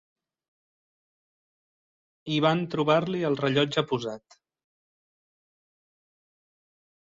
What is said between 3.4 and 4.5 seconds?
rellotge posat.